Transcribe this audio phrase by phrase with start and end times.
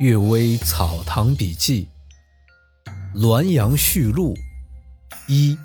[0.02, 1.86] 《岳微草堂笔记》
[3.20, 4.32] 《滦阳序录》
[5.28, 5.58] 一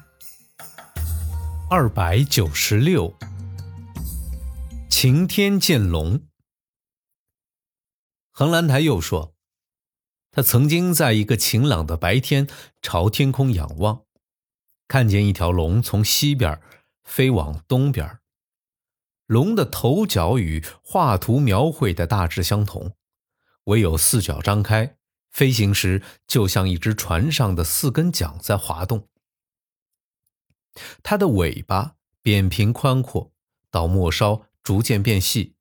[1.69, 3.15] 二百九十六，
[4.89, 6.21] 晴天见龙。
[8.29, 9.33] 横兰台又说，
[10.31, 12.45] 他曾经在一个晴朗的白天
[12.81, 14.01] 朝天空仰望，
[14.89, 16.59] 看见一条龙从西边
[17.05, 18.19] 飞往东边，
[19.27, 22.91] 龙的头角与画图描绘的大致相同。
[23.65, 24.97] 唯有四脚张开，
[25.31, 29.07] 飞行时就像一只船上的四根桨在滑动。
[31.03, 33.31] 它的尾巴扁平宽阔，
[33.69, 35.55] 到末梢逐渐变细，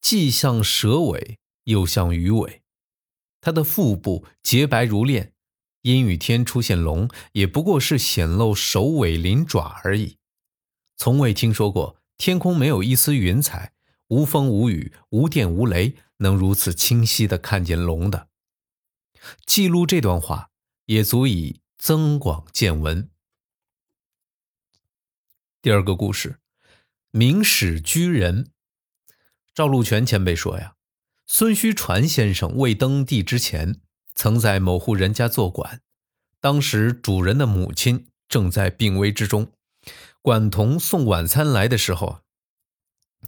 [0.00, 2.62] 既像蛇尾，又像鱼尾。
[3.40, 5.32] 它的腹部洁白如炼，
[5.82, 10.18] 阴雨天出现龙，也不过是显露首尾鳞爪而已。
[10.96, 13.72] 从未听说过天空没有一丝云彩，
[14.08, 15.96] 无风无雨，无电无雷。
[16.20, 18.26] 能如此清晰的看见龙的，
[19.46, 20.50] 记录这段话
[20.86, 23.08] 也足以增广见闻。
[25.62, 26.40] 第二个故事，
[27.12, 28.50] 明史居人
[29.54, 30.74] 赵禄泉前辈说呀，
[31.24, 33.80] 孙虚传先生未登第之前，
[34.16, 35.80] 曾在某户人家做馆，
[36.40, 39.52] 当时主人的母亲正在病危之中，
[40.20, 42.22] 管童送晚餐来的时候，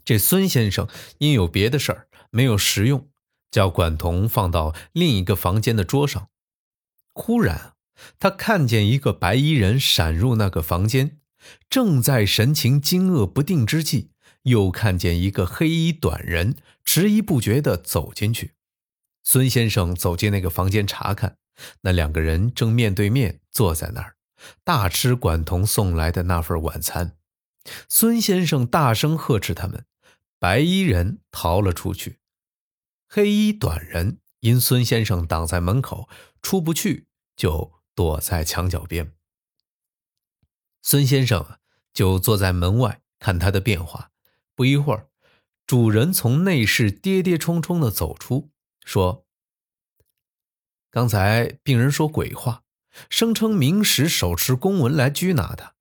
[0.04, 2.06] 这孙先生因有别的事儿。
[2.32, 3.08] 没有食用，
[3.50, 6.28] 叫管童放到另一个房间的桌上。
[7.12, 7.74] 忽然，
[8.20, 11.18] 他看见一个白衣人闪入那个房间，
[11.68, 14.12] 正在神情惊愕不定之际，
[14.44, 18.52] 又看见一个黑衣短人迟疑不决地走进去。
[19.24, 21.36] 孙先生走进那个房间查看，
[21.80, 24.14] 那两个人正面对面坐在那儿，
[24.62, 27.16] 大吃管童送来的那份晚餐。
[27.88, 29.84] 孙先生大声呵斥他们，
[30.41, 32.19] 白衣人逃了出去。
[33.06, 36.08] 黑衣短人因孙先生挡在门口
[36.41, 39.12] 出不去，就躲在墙角边。
[40.81, 41.59] 孙先生
[41.92, 44.12] 就坐在门外看他的变化。
[44.54, 45.10] 不一会儿，
[45.66, 48.50] 主人从内室跌跌冲冲的走出，
[48.84, 49.26] 说
[50.91, 52.64] ：“刚才病人说鬼话，
[53.10, 55.75] 声称明史手持公文来拘拿他，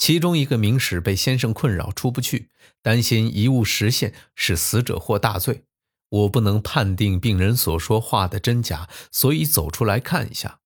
[0.00, 2.48] 其中一个明史被先生困扰出不去，
[2.80, 5.64] 担心遗物实现，使死者获大罪。”
[6.08, 10.60] 我不能判定病人所说话的真假，所以走出来看一下。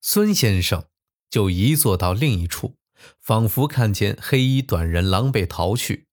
[0.00, 0.86] 孙先生
[1.28, 2.76] 就移坐到另一处，
[3.20, 6.06] 仿佛看见黑衣短人狼狈逃去。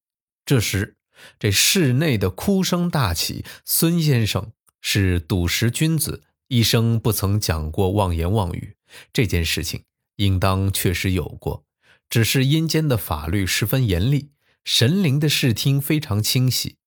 [0.44, 0.98] 这时，
[1.38, 3.46] 这室内的哭声大起。
[3.64, 4.52] 孙先生
[4.82, 8.76] 是笃实君子，一生不曾讲过妄言妄语。
[9.14, 9.84] 这件事情
[10.18, 11.66] 应当确实有过，
[12.10, 14.32] 只是阴间的法律十分严厉，
[14.64, 16.78] 神灵的视听非常清晰。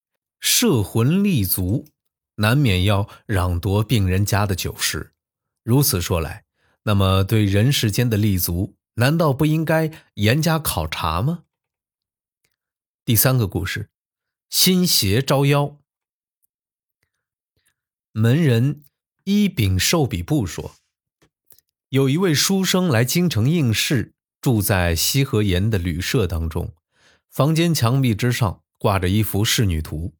[0.41, 1.89] 摄魂立足，
[2.37, 5.13] 难免要攘夺病人家的酒食。
[5.65, 6.45] 如此说来，
[6.85, 11.45] 那么对人世间的立足，难道不应该严加考察吗？
[13.05, 13.91] 第三个故事，
[14.49, 15.79] 新邪招妖。
[18.13, 18.85] 门人
[19.25, 20.75] 一丙寿比布说，
[21.91, 24.13] 有一位书生来京城应试，
[24.43, 26.75] 住在西河沿的旅社当中，
[27.31, 30.13] 房间墙壁之上挂着一幅仕女图。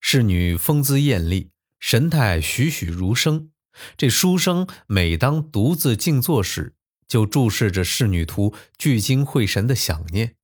[0.00, 1.50] 侍女风姿艳丽，
[1.80, 3.50] 神态栩栩如生。
[3.96, 6.74] 这书生每当独自静坐时，
[7.08, 10.36] 就注视着仕女图，聚精会神的想念。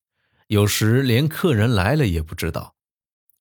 [0.48, 2.74] 有时连客人来了也不知道。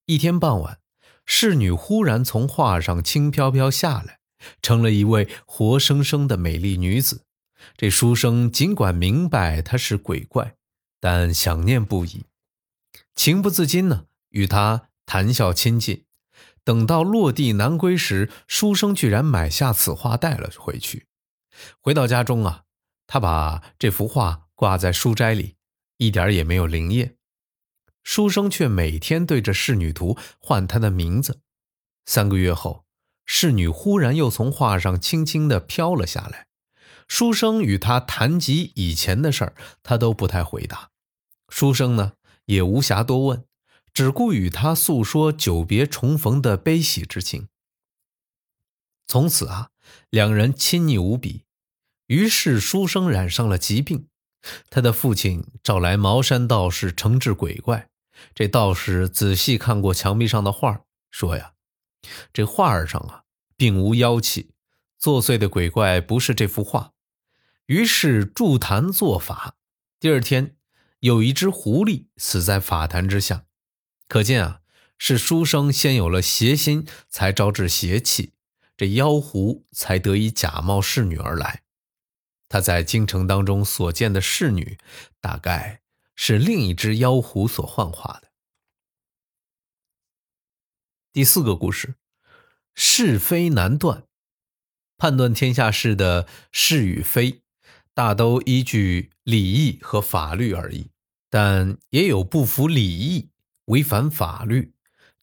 [0.06, 0.78] 一天傍晚，
[1.26, 4.20] 侍女忽然从画上轻飘飘下来，
[4.62, 7.24] 成了一位活生生的美丽女子。
[7.78, 10.56] 这书生尽管明白他是鬼怪，
[11.00, 12.26] 但想念不已，
[13.16, 16.06] 情不自禁呢，与他谈笑亲近。
[16.64, 21.08] 等到落地南归时，书生居然买下此画带了回去。
[21.80, 22.66] 回到家中啊，
[23.08, 25.56] 他把这幅画挂在书斋里，
[25.98, 27.16] 一点也没有灵验。
[28.04, 31.42] 书生却每天对着仕女图唤她的名字。
[32.06, 32.86] 三个月后，
[33.26, 36.48] 仕女忽然又从画上轻轻地飘了下来。
[37.12, 39.54] 书生与他谈及以前的事儿，
[39.84, 40.92] 他都不太回答。
[41.50, 42.14] 书生呢，
[42.46, 43.44] 也无暇多问。
[43.94, 47.50] 只顾与他诉说久别重逢的悲喜之情。
[49.08, 49.72] 从此啊，
[50.10, 51.44] 两人亲昵无比。
[52.08, 54.08] 于是书生染上了疾病，
[54.70, 57.90] 他的父亲找来茅山道士惩治鬼怪。
[58.34, 61.52] 这道士仔细看过墙壁上的画，说呀
[62.32, 63.24] ：“这画上啊，
[63.58, 64.52] 并无妖气，
[64.98, 66.94] 作祟的鬼怪不是这幅画。”
[67.72, 69.56] 于是筑坛做法。
[69.98, 70.58] 第二天，
[71.00, 73.46] 有一只狐狸死在法坛之下。
[74.10, 74.62] 可见啊，
[74.98, 78.34] 是书生先有了邪心，才招致邪气，
[78.76, 81.64] 这妖狐才得以假冒侍女而来。
[82.50, 84.78] 他在京城当中所见的侍女，
[85.22, 85.82] 大概
[86.14, 88.34] 是另一只妖狐所幻化的。
[91.14, 91.96] 第四个故事，
[92.76, 94.04] 是非难断，
[94.98, 97.44] 判断天下事的是与非，
[97.94, 100.88] 大都依据礼义和法律而已，
[101.30, 103.30] 但也有不服礼义、
[103.66, 104.74] 违反法律。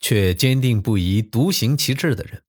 [0.00, 2.44] 却坚定不移、独行其志的人。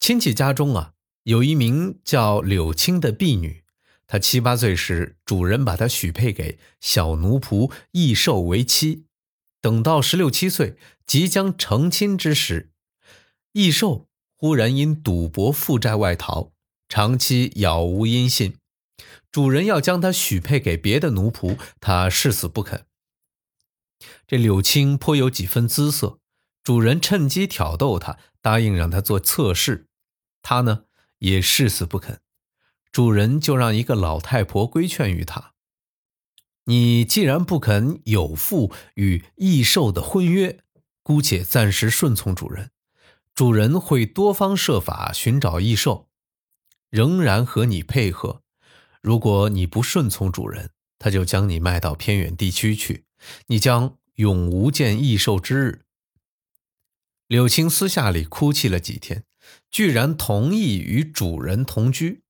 [0.00, 0.94] 亲戚家中啊，
[1.24, 3.62] 有一名叫柳青的婢女。
[4.06, 9.04] 她七八岁时，主人把她许配给小奴仆易寿为妻。
[9.60, 12.70] 等到十六七岁，即将成亲之时，
[13.52, 16.52] 易寿忽然因赌博负债外逃，
[16.88, 18.56] 长期杳无音信。
[19.32, 22.86] 主人要将他许配给别的奴仆，他誓死不肯。
[24.26, 26.18] 这柳青颇有几分姿色。
[26.62, 29.88] 主人趁机挑逗他，答应让他做侧室，
[30.42, 30.84] 他呢
[31.18, 32.20] 也誓死不肯。
[32.92, 35.54] 主人就让一个老太婆规劝于他
[36.66, 40.60] ：“你既然不肯有负与异兽的婚约，
[41.02, 42.70] 姑且暂时顺从主人。
[43.34, 46.08] 主人会多方设法寻找异兽，
[46.90, 48.41] 仍然和你配合。
[49.02, 53.04] 如果你不顺从主人，他就将你卖到偏远地区去，
[53.48, 55.84] 你将永无见异兽之日。”
[57.26, 59.24] 柳青私下里哭泣了几天，
[59.70, 62.22] 居然同意与主人同居，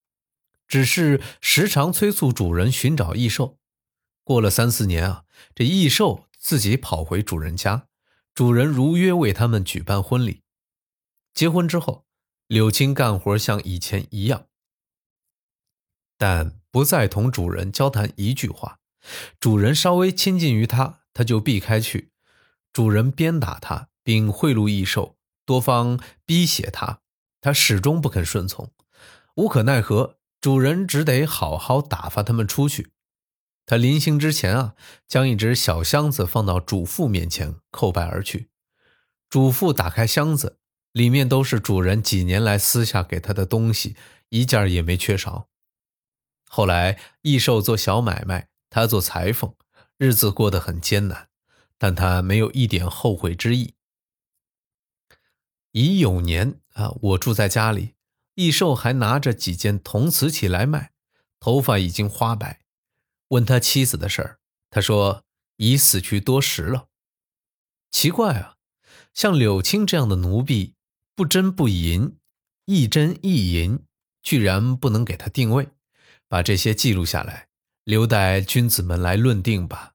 [0.66, 3.58] 只是时常催促主人寻找异兽。
[4.24, 5.24] 过了三四年啊，
[5.54, 7.88] 这异兽自己跑回主人家，
[8.32, 10.42] 主人如约为他们举办婚礼。
[11.34, 12.06] 结婚之后，
[12.46, 14.46] 柳青干活像以前一样，
[16.16, 18.80] 但不再同主人交谈一句话。
[19.38, 22.10] 主人稍微亲近于他，他就避开去。
[22.72, 23.90] 主人鞭打他。
[24.04, 25.16] 并贿赂异兽，
[25.46, 26.98] 多方逼胁他，
[27.40, 28.72] 他始终不肯顺从。
[29.36, 32.90] 无可奈何，主人只得好好打发他们出去。
[33.64, 34.74] 他临行之前啊，
[35.06, 38.48] 将一只小箱子放到主妇面前，叩拜而去。
[39.30, 40.58] 主妇打开箱子，
[40.90, 43.94] 里面都是主人几年来私下给他的东西，
[44.30, 45.46] 一件也没缺少。
[46.54, 49.54] 后来异兽做小买卖，他做裁缝，
[49.96, 51.31] 日子过得很艰难，
[51.78, 53.72] 但他没有一点后悔之意。
[55.70, 57.94] 已有年啊，我住在家里，
[58.34, 60.93] 易寿还拿着几件铜瓷器来卖，
[61.40, 62.60] 头发已经花白。
[63.28, 64.38] 问他妻子的事儿，
[64.69, 65.25] 他说
[65.56, 66.88] 已死去多时了。
[67.90, 68.56] 奇怪啊，
[69.14, 70.75] 像柳青这样的奴婢，
[71.14, 72.19] 不真不淫，
[72.66, 73.87] 一真一淫，
[74.22, 75.70] 居然不能给他定位。
[76.32, 77.49] 把这些记录下来，
[77.84, 79.93] 留待君子们来论定吧。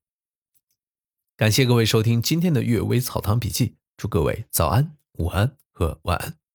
[1.35, 5.57] 感谢各位收听今天的《阅微草堂笔记》，祝各位早安、午安。
[5.73, 6.46] 和晚安。